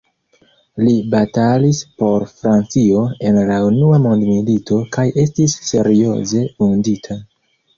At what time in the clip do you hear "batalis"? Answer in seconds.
1.09-1.81